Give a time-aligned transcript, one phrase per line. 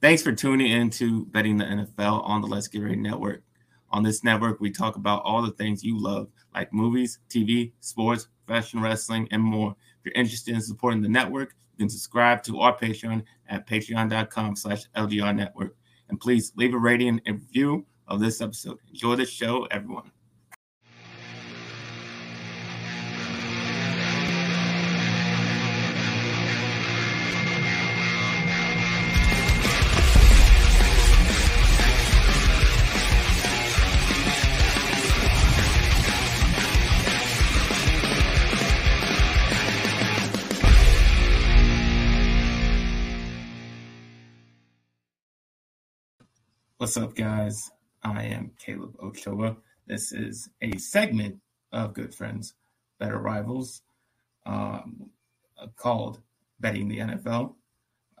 [0.00, 3.42] Thanks for tuning in to Betting the NFL on the Let's Get Ready Network.
[3.90, 8.28] On this network, we talk about all the things you love, like movies, TV, sports,
[8.46, 9.72] professional wrestling, and more.
[9.72, 14.54] If you're interested in supporting the network, you can subscribe to our Patreon at patreon.com
[14.54, 15.76] slash LGR network.
[16.10, 18.78] And please leave a rating and review of this episode.
[18.88, 20.12] Enjoy the show, everyone.
[46.78, 47.72] What's up, guys?
[48.04, 49.56] I am Caleb Ochoa.
[49.88, 51.40] This is a segment
[51.72, 52.54] of Good Friends,
[53.00, 53.82] Better Rivals,
[54.46, 55.10] um,
[55.74, 56.20] called
[56.60, 57.56] Betting the NFL.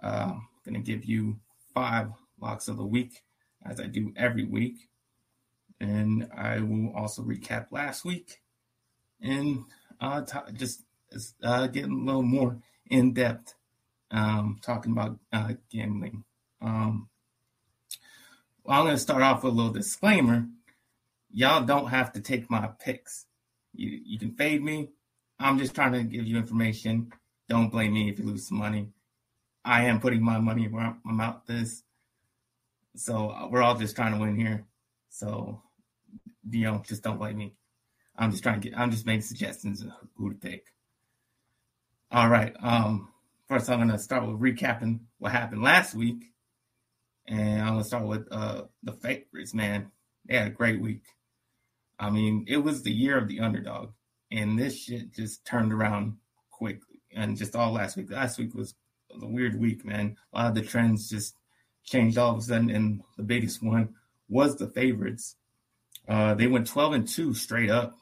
[0.02, 1.38] I'm going to give you
[1.72, 2.08] five
[2.40, 3.22] locks of the week,
[3.64, 4.88] as I do every week.
[5.78, 8.40] And I will also recap last week
[9.22, 9.66] and
[10.00, 10.82] uh, t- just
[11.44, 12.58] uh, get a little more
[12.90, 13.54] in depth
[14.10, 16.24] um, talking about uh, gambling.
[16.60, 17.08] Um,
[18.68, 20.46] well, I'm going to start off with a little disclaimer.
[21.32, 23.24] Y'all don't have to take my picks.
[23.72, 24.90] You, you can fade me.
[25.40, 27.10] I'm just trying to give you information.
[27.48, 28.90] Don't blame me if you lose some money.
[29.64, 31.82] I am putting my money where I'm out this.
[32.94, 34.66] So uh, we're all just trying to win here.
[35.08, 35.62] So,
[36.50, 37.54] you know, just don't blame me.
[38.18, 40.66] I'm just trying to get, I'm just making suggestions of who to pick.
[42.10, 42.54] All right.
[42.62, 43.08] Um,
[43.46, 46.34] first, I'm going to start with recapping what happened last week.
[47.28, 49.90] And I'm gonna start with uh, the favorites, man.
[50.26, 51.04] They had a great week.
[51.98, 53.90] I mean, it was the year of the underdog,
[54.30, 56.16] and this shit just turned around
[56.50, 57.00] quickly.
[57.14, 58.10] And just all last week.
[58.10, 58.74] Last week was
[59.10, 60.16] a weird week, man.
[60.32, 61.34] A lot of the trends just
[61.84, 63.94] changed all of a sudden, and the biggest one
[64.28, 65.36] was the favorites.
[66.08, 67.98] Uh, they went 12 and 2 straight up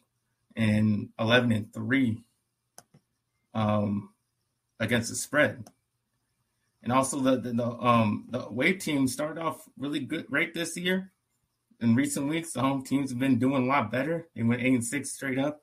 [0.54, 2.22] and 11 and 3
[3.54, 4.10] um,
[4.78, 5.69] against the spread.
[6.86, 10.76] And also the, the, the um the away team started off really good great this
[10.76, 11.10] year.
[11.80, 14.28] In recent weeks, the home teams have been doing a lot better.
[14.36, 15.62] They went eight and six straight up,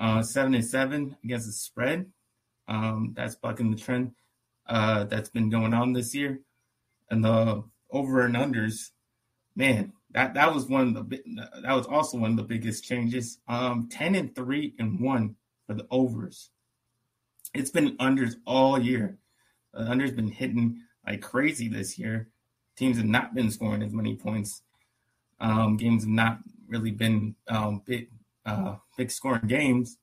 [0.00, 2.06] uh, seven and seven against the spread.
[2.66, 4.12] Um, that's bucking the trend
[4.66, 6.40] uh, that's been going on this year.
[7.10, 8.88] And the over and unders,
[9.54, 11.22] man, that that was one of the
[11.62, 13.38] that was also one of the biggest changes.
[13.46, 15.36] Um, ten and three and one
[15.66, 16.48] for the overs.
[17.52, 19.18] It's been unders all year.
[19.74, 22.28] The under's been hitting like crazy this year.
[22.76, 24.62] Teams have not been scoring as many points.
[25.40, 28.08] Um, games have not really been um, big,
[28.46, 29.98] uh, big scoring games.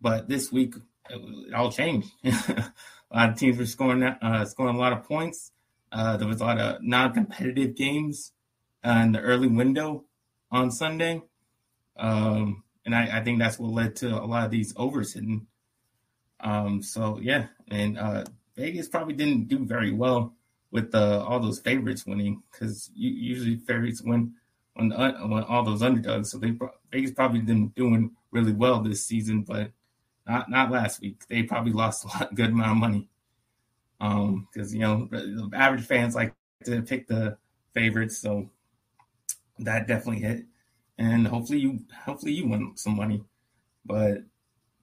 [0.00, 0.74] But this week,
[1.10, 2.10] it, it all changed.
[2.24, 2.72] a
[3.12, 5.52] lot of teams were scoring uh, scoring a lot of points.
[5.90, 8.32] Uh, there was a lot of non-competitive games
[8.84, 10.04] uh, in the early window
[10.50, 11.22] on Sunday,
[11.98, 15.46] um, and I, I, think that's what led to a lot of these overs hitting.
[16.40, 18.24] Um, so yeah, and uh,
[18.56, 20.34] Vegas probably didn't do very well
[20.70, 24.32] with uh, all those favorites winning because usually favorites win
[24.76, 26.30] on, on all those underdogs.
[26.30, 26.56] So they
[26.90, 29.70] Vegas probably didn't doing really well this season, but
[30.26, 31.26] not not last week.
[31.28, 33.08] They probably lost a lot, good amount of money.
[34.00, 35.08] Um, because you know
[35.54, 36.34] average fans like
[36.64, 37.36] to pick the
[37.74, 38.50] favorites, so
[39.60, 40.44] that definitely hit.
[40.98, 43.22] And hopefully you hopefully you win some money,
[43.84, 44.18] but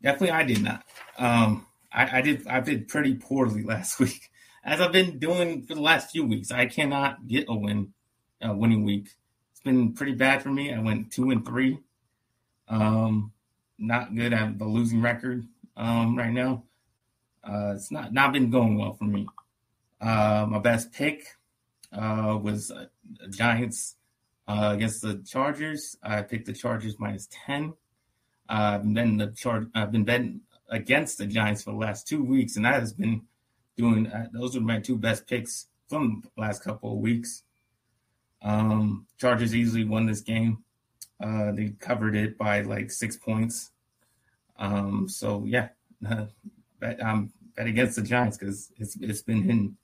[0.02, 0.84] definitely I did not.
[1.18, 4.30] Um, I, I did I did pretty poorly last week,
[4.64, 6.52] as I've been doing for the last few weeks.
[6.52, 7.94] I cannot get a win,
[8.42, 9.10] a winning week.
[9.52, 10.74] It's been pretty bad for me.
[10.74, 11.80] I went two and three.
[12.68, 13.32] Um,
[13.78, 14.34] not good.
[14.34, 16.64] I a losing record um, right now.
[17.44, 19.28] Uh, it's not not been going well for me.
[20.00, 21.26] Uh, my best pick
[21.92, 22.86] uh, was uh,
[23.30, 23.96] Giants
[24.48, 25.98] uh, against the Chargers.
[26.04, 27.74] I picked the Chargers minus ten.
[28.52, 29.68] And then the charge.
[29.76, 33.24] I've been betting against the Giants for the last two weeks, and that has been
[33.78, 34.08] doing.
[34.08, 37.44] Uh, those are my two best picks from the last couple of weeks.
[38.42, 40.64] Um, Chargers easily won this game.
[41.22, 43.72] Uh, they covered it by like six points.
[44.58, 45.70] Um, so yeah,
[46.80, 49.78] bet, um, bet against the Giants because it's it's been hitting.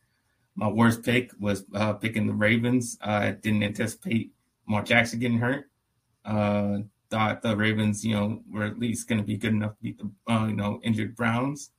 [0.56, 2.98] My worst pick was uh, picking the Ravens.
[3.02, 4.32] I didn't anticipate
[4.68, 5.70] Lamar Jackson getting hurt.
[6.24, 6.80] Uh,
[7.16, 9.98] thought the Ravens, you know, were at least going to be good enough to beat
[9.98, 11.72] the, uh, you know, injured Browns.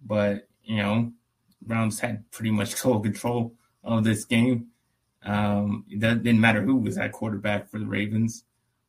[0.00, 1.12] But, you know,
[1.60, 4.68] Browns had pretty much total control of this game.
[5.24, 8.44] Um, it didn't matter who was at quarterback for the Ravens.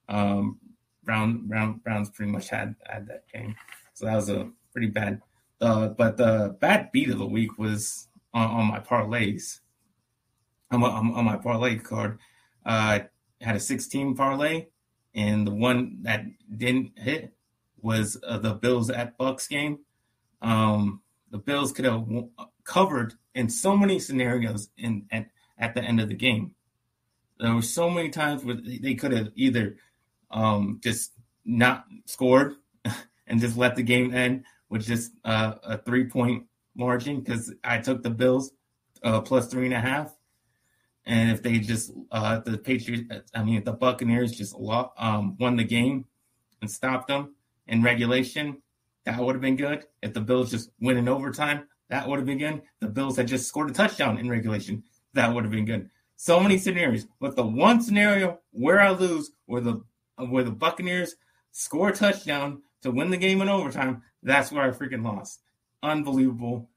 [0.08, 0.60] Um,
[1.04, 3.56] Brown, Brown, Browns pretty much had, had that game.
[3.96, 5.20] So that was a pretty bad.
[5.60, 9.62] Uh, but the bad beat of the week was on, on my parlays.
[10.70, 12.20] on my, on my parlay card.
[12.64, 13.00] Uh,
[13.42, 14.68] had a 16 parlay,
[15.14, 16.26] and the one that
[16.58, 17.34] didn't hit
[17.82, 19.80] was uh, the Bills at Bucks game.
[20.42, 22.06] Um, the Bills could have
[22.64, 25.28] covered in so many scenarios in at,
[25.58, 26.56] at the end of the game.
[27.40, 29.78] There were so many times where they could have either
[30.30, 32.56] um, just not scored
[33.28, 37.80] and just let the game end with just uh, a three point margin because I
[37.80, 38.52] took the Bills
[39.04, 40.16] uh, plus three and a half.
[41.06, 44.56] And if they just uh, the Patriots, I mean if the Buccaneers just
[44.98, 46.06] um, won the game
[46.62, 47.36] and stopped them
[47.68, 48.62] in regulation,
[49.06, 49.86] that would have been good.
[50.02, 52.62] If the Bills just win in overtime, that would have been good.
[52.80, 54.84] The Bills had just scored a touchdown in regulation,
[55.14, 55.90] that would have been good.
[56.16, 59.84] So many scenarios, but the one scenario where I lose, where the
[60.18, 61.16] where the Buccaneers
[61.52, 65.42] score a touchdown to win the game in overtime, that's where I freaking lost.
[65.82, 66.70] Unbelievable.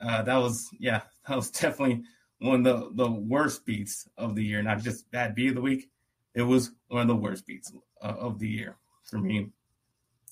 [0.00, 2.02] Uh, that was yeah, that was definitely
[2.42, 4.62] one of the, the worst beats of the year.
[4.62, 5.90] Not just bad beat of the week.
[6.34, 7.72] It was one of the worst beats
[8.02, 9.50] uh, of the year for me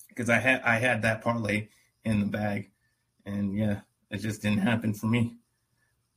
[0.09, 1.69] because I had I had that parlay
[2.03, 2.71] in the bag,
[3.25, 5.35] and yeah, it just didn't happen for me.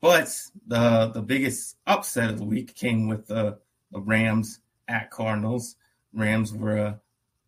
[0.00, 0.36] But
[0.66, 3.58] the the biggest upset of the week came with the,
[3.92, 5.76] the Rams at Cardinals.
[6.12, 7.00] Rams were a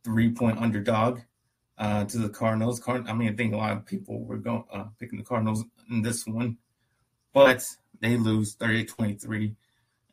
[0.04, 1.20] three point underdog
[1.78, 2.80] uh, to the Cardinals.
[2.80, 5.64] Card- I mean, I think a lot of people were going uh, picking the Cardinals
[5.90, 6.58] in this one,
[7.34, 7.66] but
[8.00, 9.56] they lose 30 23.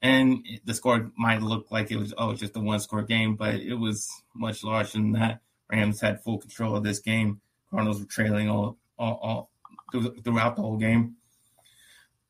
[0.01, 3.55] And the score might look like it was, oh, just a one score game, but
[3.55, 5.39] it was much larger than that.
[5.71, 7.39] Rams had full control of this game.
[7.69, 9.51] Cardinals were trailing all, all, all
[10.23, 11.15] throughout the whole game.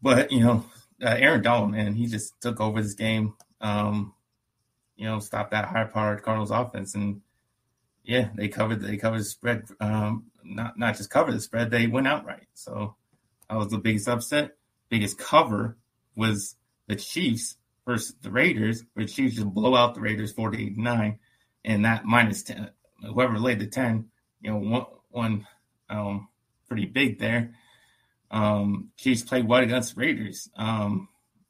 [0.01, 0.65] But, you know,
[1.01, 3.33] uh, Aaron Donald, man, he just took over this game.
[3.59, 4.13] Um,
[4.95, 6.93] you know, stopped that high powered Cardinals offense.
[6.93, 7.21] And
[8.03, 9.63] yeah, they covered they covered the spread.
[9.79, 12.47] Um, not not just covered the spread, they went outright.
[12.53, 12.95] So
[13.49, 14.51] that was the biggest upset.
[14.93, 15.75] Biggest cover
[16.15, 16.55] was
[16.85, 20.77] the Chiefs versus the Raiders, where the Chiefs just blow out the Raiders 48
[21.65, 22.69] And that minus 10,
[23.01, 24.05] whoever laid the 10,
[24.41, 25.47] you know, one, one
[25.89, 26.27] um,
[26.67, 27.55] pretty big there.
[28.29, 30.47] Um, Chiefs played well against Raiders.
[30.55, 31.09] Um,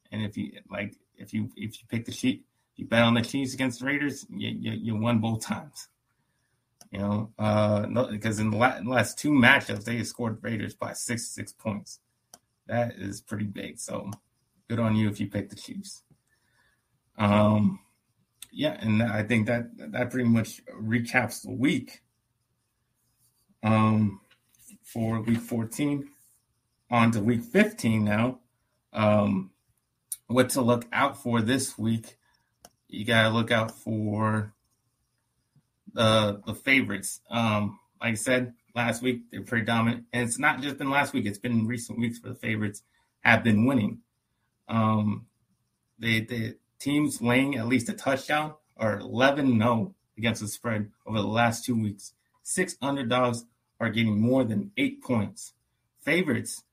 [0.10, 2.46] and if you like, if you if you pick the Chiefs,
[2.78, 5.90] you bet on the Chiefs against the Raiders, you, you, you won both times.
[6.92, 11.28] You know, uh, no, because in the last two matchups, they scored Raiders by six
[11.28, 12.00] six points.
[12.68, 13.80] That is pretty big.
[13.80, 14.12] So
[14.70, 16.04] good on you if you pick the Chiefs.
[17.18, 17.80] Um,
[18.52, 22.02] yeah, and I think that that pretty much recaps the week.
[23.64, 24.20] Um,
[24.84, 26.08] for week 14,
[26.92, 28.40] on to week 15 now.
[28.92, 29.52] Um,
[30.28, 32.18] what to look out for this week?
[32.88, 34.54] You got to look out for
[35.94, 37.22] the the favorites.
[37.30, 41.14] Um, like I said last week, they're pretty dominant, and it's not just been last
[41.14, 42.84] week; it's been recent weeks where the favorites
[43.22, 44.00] have been winning.
[44.68, 45.28] Um,
[46.00, 51.20] they the teams laying at least a touchdown are 11 0 against the spread over
[51.20, 52.14] the last two weeks.
[52.42, 53.46] Six underdogs
[53.80, 55.54] are getting more than eight points.
[56.02, 56.64] Favorites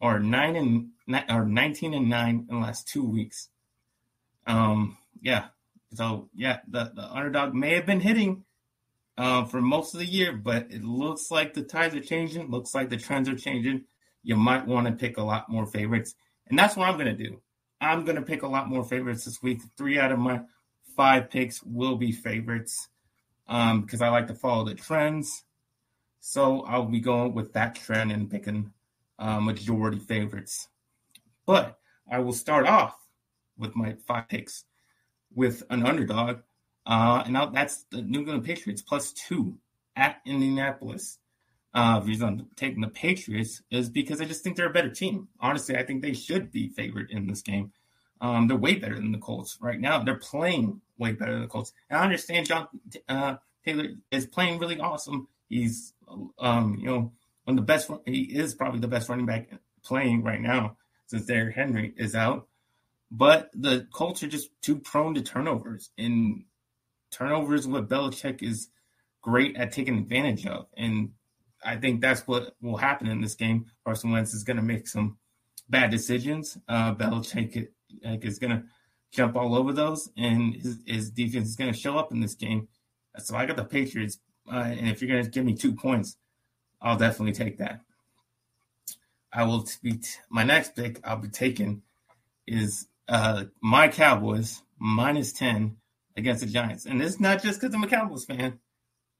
[0.00, 3.48] are nine and are 19 and nine in the last two weeks.
[4.46, 5.46] Um, yeah.
[5.94, 8.44] So yeah, the, the underdog may have been hitting
[9.18, 12.50] uh, for most of the year, but it looks like the tides are changing.
[12.50, 13.84] Looks like the trends are changing.
[14.22, 16.14] You might want to pick a lot more favorites,
[16.46, 17.40] and that's what I'm going to do.
[17.80, 19.60] I'm going to pick a lot more favorites this week.
[19.76, 20.42] Three out of my
[20.96, 22.88] five picks will be favorites
[23.46, 25.44] because um, I like to follow the trends.
[26.20, 28.72] So I'll be going with that trend and picking
[29.18, 30.68] uh, majority favorites.
[31.44, 31.78] But
[32.10, 32.96] I will start off
[33.58, 34.64] with my five picks
[35.34, 36.38] with an underdog
[36.86, 39.58] uh, and now that's the New England Patriots plus two
[39.96, 41.18] at Indianapolis.
[41.74, 44.90] Uh, the reason I'm taking the Patriots is because I just think they're a better
[44.90, 45.28] team.
[45.40, 47.72] Honestly, I think they should be favored in this game.
[48.20, 50.02] Um, they're way better than the Colts right now.
[50.02, 51.72] They're playing way better than the Colts.
[51.88, 52.68] And I understand John
[53.08, 55.28] uh, Taylor is playing really awesome.
[55.48, 55.94] He's,
[56.38, 57.12] um, you know,
[57.44, 57.90] one of the best.
[58.06, 59.48] He is probably the best running back
[59.82, 62.46] playing right now since Derrick Henry is out.
[63.10, 66.44] But the Colts are just too prone to turnovers, and
[67.12, 68.68] turnovers is what Belichick is
[69.20, 70.66] great at taking advantage of.
[70.76, 71.12] And
[71.64, 73.66] I think that's what will happen in this game.
[73.84, 75.18] Carson Wentz is going to make some
[75.68, 76.58] bad decisions.
[76.68, 77.68] Uh, Belichick
[78.02, 78.64] is going to
[79.12, 82.34] jump all over those, and his, his defense is going to show up in this
[82.34, 82.66] game.
[83.18, 84.18] So I got the Patriots,
[84.50, 86.16] uh, and if you're going to give me two points,
[86.80, 87.80] I'll definitely take that.
[89.32, 90.98] I will be t- my next pick.
[91.04, 91.82] I'll be taking
[92.46, 95.76] is uh, my Cowboys minus ten
[96.16, 96.86] against the Giants.
[96.86, 98.58] And it's not just because I'm a Cowboys fan.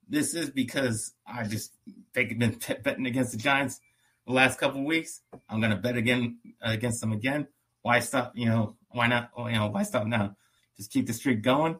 [0.08, 1.72] This is because I just
[2.12, 3.80] think I've been betting against the Giants
[4.26, 5.20] the last couple weeks.
[5.48, 7.48] I'm to bet again against them again.
[7.82, 8.32] Why stop?
[8.34, 9.30] You know, why not?
[9.36, 10.36] Oh, you know, why stop now?
[10.76, 11.78] Just keep the streak going.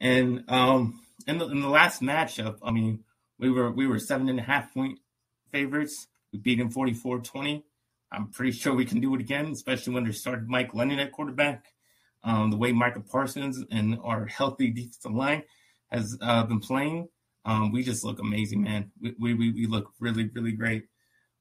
[0.00, 3.04] And um, in the in the last matchup, I mean,
[3.38, 4.98] we were we were seven and a half point
[5.52, 6.08] favorites.
[6.32, 7.62] We beat them 44-20.
[8.12, 11.12] I'm pretty sure we can do it again, especially when they started Mike Glennon at
[11.12, 11.72] quarterback.
[12.24, 15.42] Um, the way Micah Parsons and our healthy defensive line
[15.90, 17.08] has uh, been playing,
[17.44, 18.90] um, we just look amazing, man.
[19.00, 20.84] We, we, we look really, really great.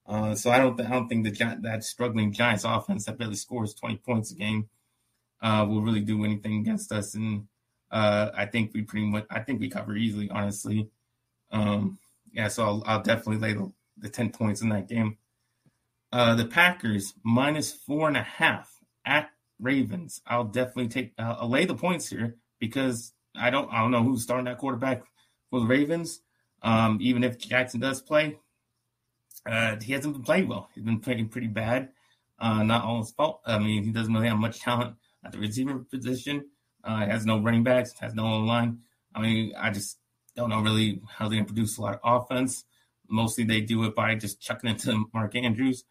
[0.05, 3.73] Uh, so I don't, I don't think the that struggling Giants offense that barely scores
[3.73, 4.69] 20 points a game
[5.41, 7.13] uh, will really do anything against us.
[7.13, 7.47] And
[7.91, 10.89] uh, I think we pretty much, I think we cover easily, honestly.
[11.51, 11.99] Um,
[12.31, 15.17] yeah, so I'll, I'll definitely lay the, the 10 points in that game.
[16.11, 18.71] Uh, the Packers minus four and a half
[19.05, 19.29] at
[19.59, 20.21] Ravens.
[20.27, 24.23] I'll definitely take, I'll lay the points here because I don't, I don't know who's
[24.23, 25.03] starting that quarterback
[25.49, 26.21] for the Ravens.
[26.61, 28.37] Um, even if Jackson does play,
[29.45, 30.69] uh, he hasn't been playing well.
[30.73, 31.89] He's been playing pretty bad.
[32.39, 33.41] Uh, not all his fault.
[33.45, 36.45] I mean, he doesn't really have much talent at the receiver position.
[36.83, 38.79] Uh, has no running backs, has no line.
[39.13, 39.97] I mean, I just
[40.35, 42.63] don't know really how they produce a lot of offense.
[43.09, 45.83] Mostly they do it by just chucking it to Mark Andrews.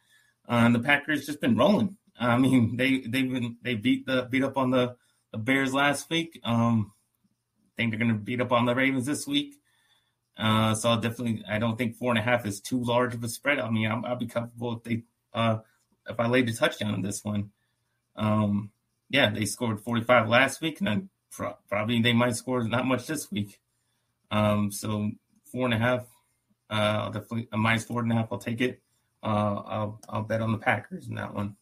[0.49, 1.97] Uh, and the Packers just been rolling.
[2.19, 4.97] I mean, they they've been they beat the beat up on the,
[5.33, 6.41] the Bears last week.
[6.45, 6.93] Um,
[7.59, 9.57] I think they're going to beat up on the Ravens this week.
[10.39, 13.25] Uh, so I'll definitely, I don't think four and a half is too large of
[13.25, 13.59] a spread.
[13.59, 15.59] I mean, i will be comfortable if they, uh,
[16.09, 17.51] if I laid a touchdown on this one.
[18.17, 18.71] Um,
[19.09, 23.07] yeah, they scored 45 last week, and then pro- probably they might score not much
[23.07, 23.61] this week.
[24.31, 25.11] Um, so
[25.51, 26.03] four and a half,
[26.71, 28.29] uh, I'll definitely a minus four and a half.
[28.31, 28.83] I'll take it.
[29.23, 31.57] Uh, I'll I'll bet on the Packers in that one.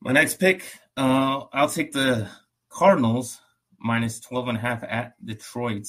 [0.00, 0.62] My next pick,
[0.96, 2.28] uh, I'll take the
[2.68, 3.40] Cardinals
[3.78, 5.86] minus 12 and a half at Detroit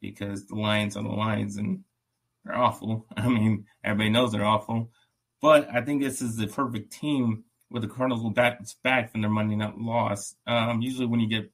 [0.00, 1.84] because the Lions are the Lions and
[2.44, 3.06] they're awful.
[3.16, 4.90] I mean, everybody knows they're awful.
[5.40, 9.22] But I think this is the perfect team where the Cardinals will bounce back from
[9.22, 10.34] their Monday night loss.
[10.46, 11.50] Um, usually, when you get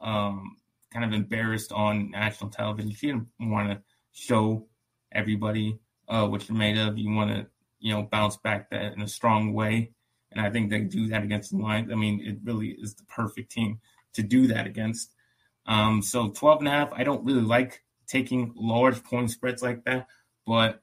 [0.00, 0.56] um,
[0.92, 4.66] kind of embarrassed on national television, you want to show
[5.12, 6.98] everybody uh, what you're made of.
[6.98, 7.46] You want to,
[7.78, 9.92] you know, bounce back that in a strong way.
[10.32, 11.90] And I think they do that against the Lions.
[11.90, 13.80] I mean, it really is the perfect team
[14.14, 15.12] to do that against.
[15.66, 19.84] Um, so 12 and a half, I don't really like taking large point spreads like
[19.84, 20.06] that.
[20.46, 20.82] But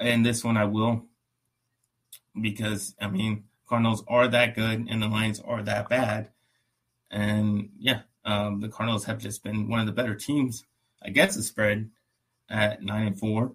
[0.00, 1.06] in this one, I will
[2.40, 6.30] because I mean Cardinals are that good and the Lions are that bad,
[7.10, 10.64] and yeah, um, the Cardinals have just been one of the better teams
[11.00, 11.90] against the spread
[12.48, 13.52] at nine and four,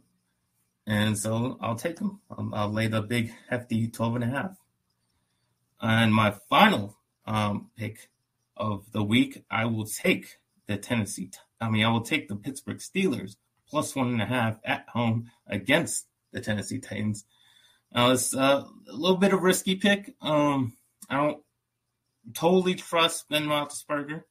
[0.85, 2.21] and so I'll take them.
[2.31, 4.57] I'll, I'll lay the big hefty 12 and a half.
[5.81, 8.09] And my final um, pick
[8.55, 12.77] of the week, I will take the Tennessee I mean, I will take the Pittsburgh
[12.77, 13.35] Steelers
[13.69, 17.25] plus one and a half at home against the Tennessee Titans.
[17.93, 20.13] Now, it's uh, a little bit of risky pick.
[20.21, 20.73] Um,
[21.09, 21.43] I don't
[22.33, 24.23] totally trust Ben Roethlisberger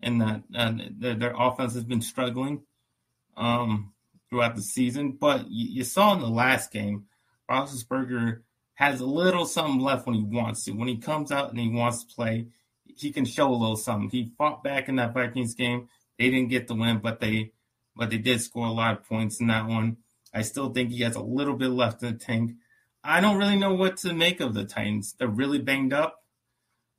[0.00, 2.62] in that uh, their, their, offense has been struggling
[3.36, 3.92] um,
[4.28, 5.12] throughout the season.
[5.12, 7.04] But you, you, saw in the last game,
[7.50, 8.40] Roethlisberger
[8.74, 10.72] has a little something left when he wants to.
[10.72, 12.48] When he comes out and he wants to play,
[12.84, 14.10] he can show a little something.
[14.10, 15.88] He fought back in that Vikings game.
[16.18, 17.52] They didn't get the win, but they
[17.94, 19.98] but they did score a lot of points in that one.
[20.32, 22.52] I still think he has a little bit left in the tank.
[23.04, 25.14] I don't really know what to make of the Titans.
[25.18, 26.22] They're really banged up.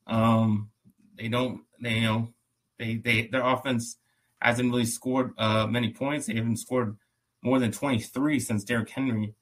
[0.06, 0.70] Um,
[1.18, 2.34] they don't, they you know,
[2.78, 3.98] they they their offense
[4.40, 6.28] hasn't really scored uh, many points.
[6.28, 6.98] They haven't scored
[7.42, 9.34] more than 23 since Derrick Henry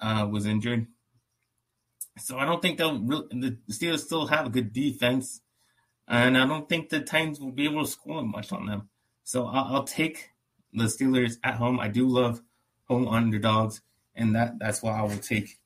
[0.00, 0.86] uh, was injured.
[2.20, 5.40] So I don't think they'll really, the Steelers still have a good defense,
[6.06, 8.88] and I don't think the Titans will be able to score much on them.
[9.24, 10.30] So I'll, I'll take
[10.72, 11.80] the Steelers at home.
[11.80, 12.42] I do love
[12.86, 13.80] home underdogs,
[14.14, 15.58] and that that's why I will take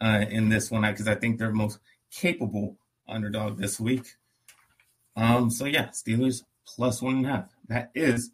[0.00, 1.78] uh, in this one because I think they're most
[2.10, 2.76] capable
[3.08, 4.14] underdog this week.
[5.16, 7.54] Um, so yeah, Steelers plus one and a half.
[7.68, 8.30] That is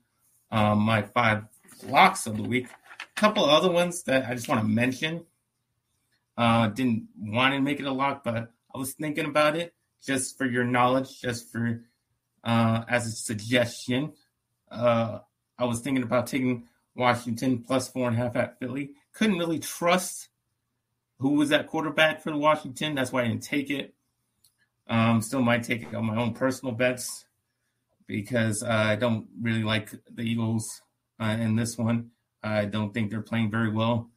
[0.51, 1.45] um, my five
[1.87, 2.69] locks of the week.
[3.01, 5.25] A couple other ones that I just want to mention.
[6.37, 10.39] Uh, didn't want to make it a lock, but I was thinking about it just
[10.39, 11.85] for your knowledge, just for
[12.45, 14.13] uh, as a suggestion.
[14.71, 15.19] Uh,
[15.59, 18.93] I was thinking about taking Washington plus four and a half at Philly.
[19.13, 20.29] Couldn't really trust
[21.19, 22.95] who was that quarterback for the Washington.
[22.95, 23.95] That's why I didn't take it.
[24.89, 27.27] Um, still might take it on my own personal bets
[28.07, 30.81] because uh, I don't really like the Eagles
[31.21, 32.11] uh, in this one.
[32.43, 34.11] I don't think they're playing very well,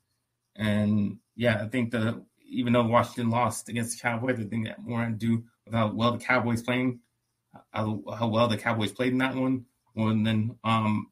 [0.56, 4.84] and yeah, I think the even though Washington lost against the Cowboys, I think that
[4.84, 7.00] more to do with how well the Cowboys playing,
[7.72, 11.08] how, how well the Cowboys played in that one and then um,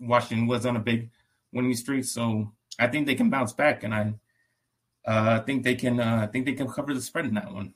[0.00, 1.10] Washington was on a big
[1.52, 2.04] winning streak.
[2.04, 4.14] So I think they can bounce back, and I
[5.04, 6.00] uh, think they can.
[6.00, 7.74] Uh, I think they can cover the spread in that one.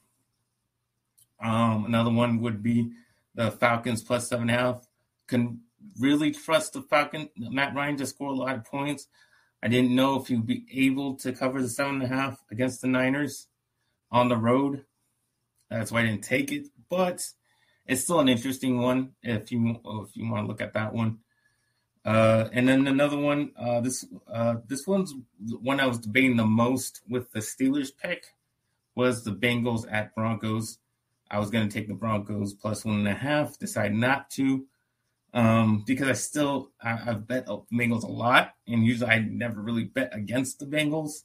[1.42, 2.90] Um, another one would be
[3.35, 4.87] the Falcons plus seven and a half.
[5.26, 5.61] Can
[5.99, 9.07] really trust the Falcon Matt Ryan to score a lot of points.
[9.62, 12.81] I didn't know if he'd be able to cover the seven and a half against
[12.81, 13.49] the Niners
[14.11, 14.85] on the road.
[15.71, 17.26] That's why I didn't take it, but
[17.87, 21.19] it's still an interesting one if you if you want to look at that one.
[22.05, 23.50] Uh, and then another one.
[23.57, 25.14] Uh, this uh, this one's
[25.61, 28.35] one I was debating the most with the Steelers pick
[28.95, 30.79] was the Bengals at Broncos.
[31.31, 33.59] I was going to take the Broncos plus one and a half.
[33.59, 34.67] Decided not to
[35.33, 39.85] um, because I still I, have bet Bengals a lot, and usually I never really
[39.85, 41.23] bet against the Bengals,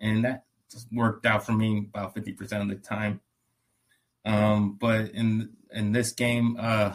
[0.00, 3.20] and that just worked out for me about fifty percent of the time.
[4.24, 6.94] Um, but in in this game, uh,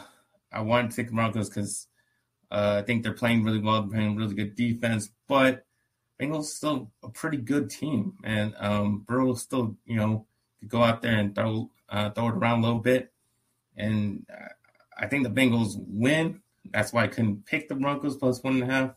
[0.52, 1.88] I wanted to take the Broncos because
[2.52, 5.66] uh, I think they're playing really well, they're playing really good defense, but
[6.22, 10.28] Bengals still a pretty good team, and um, Burrow still you know
[10.60, 13.12] could go out there and throw uh, throw it around a little bit,
[13.76, 14.48] and uh,
[14.98, 18.64] I think the Bengals win that's why I couldn't pick the Broncos plus one and
[18.64, 18.92] a half.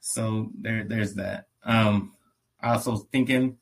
[0.00, 1.48] So there, there's that.
[1.64, 2.12] Um,
[2.60, 3.58] I also thinking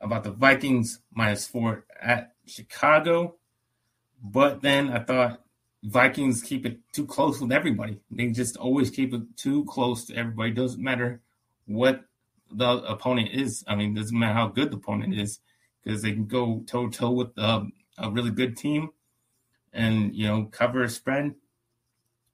[0.00, 3.36] about the Vikings minus four at Chicago,
[4.22, 5.42] but then I thought
[5.82, 8.00] Vikings keep it too close with everybody.
[8.10, 10.52] They just always keep it too close to everybody.
[10.52, 11.20] Doesn't matter
[11.66, 12.04] what
[12.50, 13.64] the opponent is.
[13.68, 15.40] I mean, doesn't matter how good the opponent is
[15.82, 18.90] because they can go toe to toe with um, a really good team
[19.72, 21.34] and you know cover a spread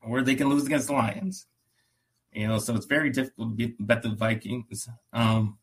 [0.07, 1.47] or they can lose against the Lions.
[2.33, 5.59] You know, so it's very difficult to bet the Vikings um,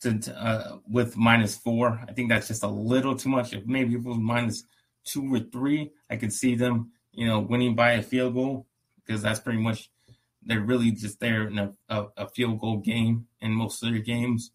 [0.00, 2.00] to, uh, with minus four.
[2.08, 3.52] I think that's just a little too much.
[3.52, 4.64] If maybe it was minus
[5.04, 8.66] two or three, I could see them, you know, winning by a field goal
[9.04, 9.90] because that's pretty much
[10.44, 14.00] they're really just there in a, a, a field goal game in most of their
[14.00, 14.50] games.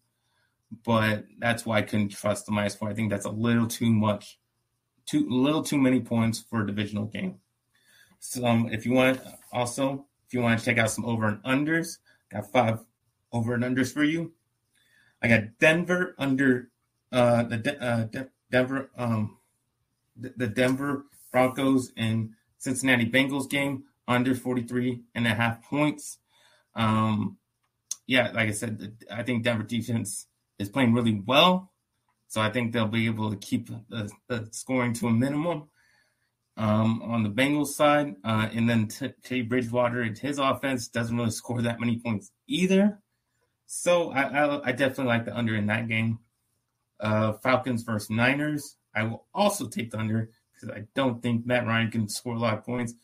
[0.84, 2.90] But that's why I couldn't trust the minus four.
[2.90, 4.38] I think that's a little too much,
[5.06, 7.36] too little too many points for a divisional game.
[8.20, 9.20] So um, if you want,
[9.52, 11.98] also, if you want to check out some over and unders,
[12.30, 12.80] got five
[13.32, 14.32] over and unders for you.
[15.22, 16.70] I got Denver under
[17.10, 19.38] uh, the De- uh, De- Denver um,
[20.16, 26.18] the, the Denver Broncos and Cincinnati Bengals game under 43 and a half points.
[26.74, 27.38] Um,
[28.06, 30.26] yeah, like I said, I think Denver defense
[30.58, 31.70] is playing really well.
[32.28, 35.68] So I think they'll be able to keep the, the scoring to a minimum
[36.58, 38.16] um, on the Bengals side.
[38.24, 42.98] Uh, and then Teddy Bridgewater and his offense doesn't really score that many points either.
[43.66, 46.18] So I, I, I definitely like the under in that game.
[47.00, 48.76] Uh, Falcons versus Niners.
[48.94, 52.38] I will also take the under because I don't think Matt Ryan can score a
[52.38, 52.94] lot of points.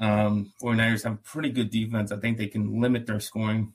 [0.00, 2.10] Um, 49ers have pretty good defense.
[2.10, 3.74] I think they can limit their scoring.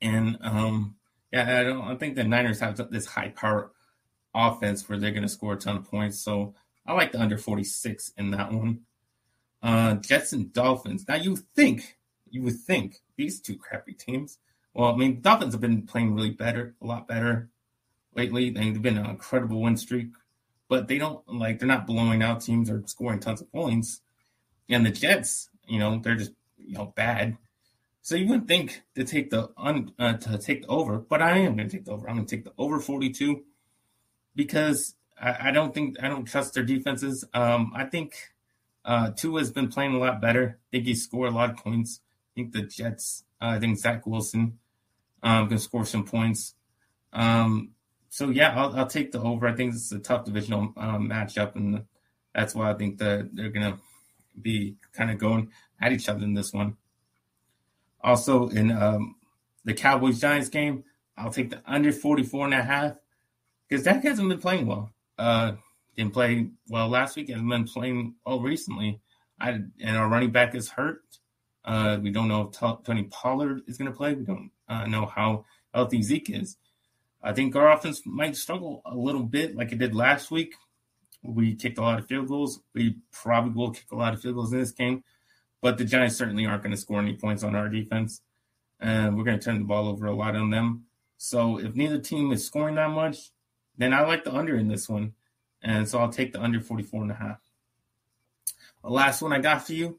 [0.00, 0.96] And um,
[1.30, 3.72] yeah, I don't I think the Niners have this high power
[4.34, 6.18] offense where they're going to score a ton of points.
[6.18, 6.54] So
[6.86, 8.80] I like the under 46 in that one.
[9.62, 11.06] Uh, Jets and Dolphins.
[11.08, 11.96] Now you think,
[12.30, 14.38] you would think these two crappy teams.
[14.74, 17.48] Well, I mean, Dolphins have been playing really better, a lot better
[18.14, 18.50] lately.
[18.50, 20.08] They've been an incredible win streak,
[20.68, 24.00] but they don't like they're not blowing out teams or scoring tons of points.
[24.68, 27.36] And the Jets, you know, they're just you know bad.
[28.02, 31.38] So you wouldn't think to take the un, uh, to take the over, but I
[31.38, 32.08] am going to take the over.
[32.08, 33.42] I'm going to take the over 42
[34.36, 37.24] because I, I, don't think I don't trust their defenses.
[37.32, 38.14] Um, I think
[38.84, 40.58] uh, Tua has been playing a lot better.
[40.60, 42.00] I think he scored a lot of points.
[42.04, 43.24] I think the Jets.
[43.40, 44.58] Uh, I think Zach Wilson
[45.22, 46.54] um, can score some points.
[47.12, 47.72] Um,
[48.08, 49.46] so yeah, I'll, I'll, take the over.
[49.46, 51.84] I think it's a tough divisional um, matchup, and
[52.34, 53.78] that's why I think that they're gonna
[54.40, 55.50] be kind of going
[55.80, 56.76] at each other in this one.
[58.02, 59.16] Also, in um,
[59.64, 60.84] the Cowboys Giants game,
[61.16, 62.96] I'll take the under 44 and a half
[63.68, 65.52] because Dak hasn't been playing well uh,
[65.96, 69.00] didn't play well last week and been playing well recently.
[69.40, 71.02] I and our running back is hurt.
[71.64, 74.14] Uh, we don't know if Tony Pollard is going to play.
[74.14, 76.56] We don't uh, know how healthy Zeke is.
[77.22, 80.54] I think our offense might struggle a little bit, like it did last week.
[81.24, 82.60] We kicked a lot of field goals.
[82.72, 85.02] We probably will kick a lot of field goals in this game,
[85.60, 88.20] but the Giants certainly aren't going to score any points on our defense,
[88.78, 90.84] and we're going to turn the ball over a lot on them.
[91.16, 93.30] So if neither team is scoring that much,
[93.78, 95.14] then I like the under in this one.
[95.62, 97.40] And so I'll take the under 44 and a half.
[98.82, 99.98] The last one I got for you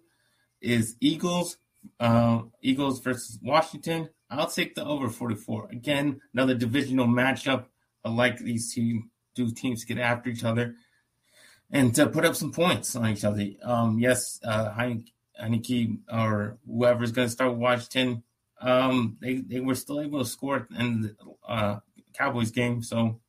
[0.62, 1.58] is Eagles,
[2.00, 4.10] uh, Eagles versus Washington.
[4.30, 5.70] I'll take the over 44.
[5.72, 7.66] Again, another divisional matchup.
[8.06, 9.04] I like these two,
[9.36, 10.76] two teams get after each other
[11.72, 13.46] and to put up some points on each other.
[13.64, 18.24] Um, yes, uh, Heinicke or whoever's going to start Washington,
[18.62, 21.16] um, they, they were still able to score in the
[21.48, 21.80] uh,
[22.14, 22.82] Cowboys game.
[22.82, 23.20] So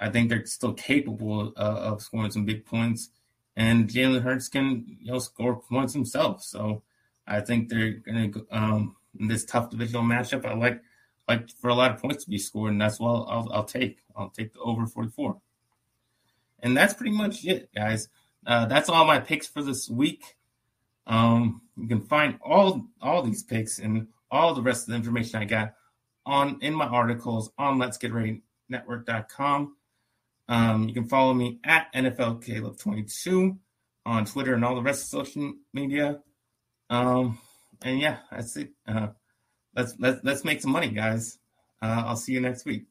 [0.00, 3.10] I think they're still capable of scoring some big points,
[3.54, 6.42] and Jalen Hurts can you know score points himself.
[6.42, 6.82] So
[7.26, 10.46] I think they're going to um, in this tough divisional matchup.
[10.46, 10.80] I like
[11.28, 13.98] like for a lot of points to be scored, and that's what I'll, I'll, take.
[14.16, 15.40] I'll take the over 44.
[16.62, 18.08] And that's pretty much it, guys.
[18.44, 20.36] Uh, that's all my picks for this week.
[21.06, 25.40] Um, you can find all all these picks and all the rest of the information
[25.40, 25.74] I got
[26.26, 29.76] on in my articles on Let's Get Ready Network.com.
[30.50, 33.56] Um, you can follow me at NFL Caleb 22
[34.04, 36.20] on Twitter and all the rest of social media.
[36.90, 37.38] Um,
[37.82, 38.70] and yeah, that's it.
[38.86, 39.08] Uh,
[39.76, 41.38] let's let's let's make some money, guys.
[41.80, 42.86] Uh, I'll see you next week.